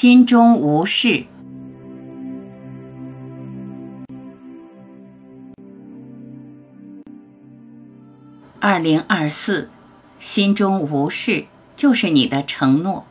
[0.00, 1.24] 心中无事。
[8.60, 9.68] 二零二四，
[10.20, 13.06] 心中无事就是你的承诺。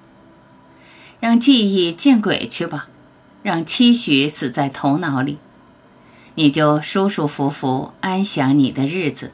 [1.20, 2.88] 让记忆见鬼去吧，
[3.44, 5.40] 让期许死在头脑里，
[6.36, 9.34] 你就舒舒服服安享你的日子。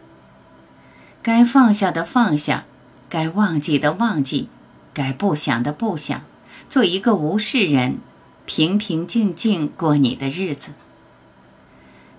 [1.22, 2.66] 该放下的放下，
[3.08, 4.50] 该忘记的忘记，
[4.92, 6.24] 该不想的不想，
[6.70, 8.00] 做一个无事人，
[8.46, 10.72] 平平静静过你的日子。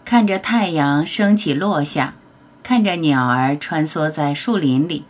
[0.05, 2.15] 看着太阳升起落下。
[2.63, 5.05] 看着鸟儿穿梭在树林里，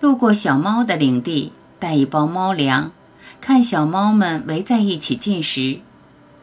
[0.00, 2.90] 路过小猫的领地，带一包猫粮，
[3.38, 5.80] 看小猫们围在一起进食，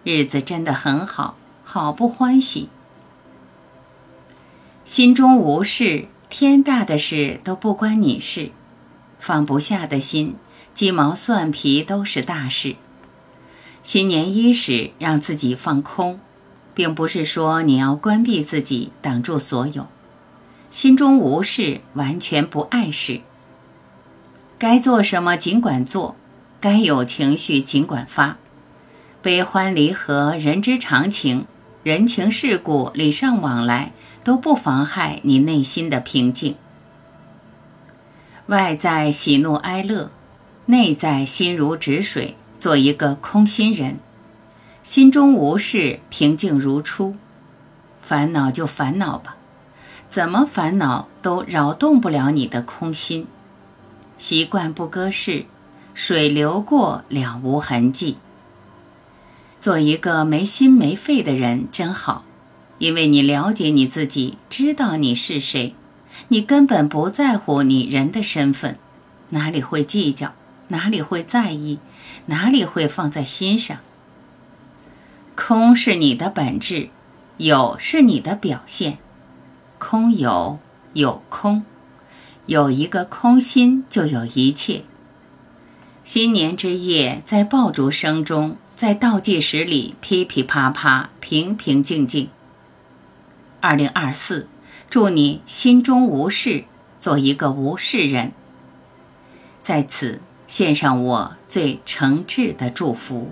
[0.03, 2.69] 日子真的很好，好不欢喜。
[4.85, 8.51] 心中无事，天大的事都不关你事，
[9.19, 10.35] 放不下的心，
[10.77, 12.75] 鸡毛蒜皮都是大事。
[13.81, 16.19] 新年伊始，让自己放空，
[16.75, 19.87] 并不是说你要关闭自己，挡住所有。
[20.69, 23.21] 心中无事，完全不碍事。
[24.59, 26.15] 该做什么尽管做，
[26.61, 28.37] 该有情绪尽管发。
[29.23, 31.47] 悲欢离合，人之常情，
[31.81, 33.93] 人情世故，礼尚往来，
[34.23, 36.55] 都不妨害你内心的平静。
[38.45, 40.11] 外在喜怒哀乐，
[40.69, 43.99] 内在心如止水，做一个空心人。
[44.83, 47.15] 心中无事，平静如初。
[48.01, 49.37] 烦恼就烦恼吧。
[50.09, 53.27] 怎么烦恼都扰动不了你的空心，
[54.17, 55.45] 习惯不搁事，
[55.93, 58.17] 水流过了无痕迹。
[59.61, 62.25] 做一个没心没肺的人真好，
[62.77, 65.75] 因为你了解你自己，知道你是谁，
[66.27, 68.77] 你根本不在乎你人的身份，
[69.29, 70.33] 哪里会计较，
[70.69, 71.79] 哪里会在意，
[72.27, 73.77] 哪里会放在心上。
[75.35, 76.89] 空是你的本质，
[77.37, 78.97] 有是你的表现。
[79.77, 80.59] 空有
[80.93, 81.63] 有空，
[82.47, 84.83] 有一个空心，就有一切。
[86.03, 92.29] 新年之夜，在爆竹声中，在倒计时里噼噼啪啪，平平静静。
[93.59, 94.47] 二零二四，
[94.89, 96.63] 祝你心中无事，
[96.99, 98.31] 做一个无事人。
[99.61, 103.29] 在此献上我最诚挚的祝福。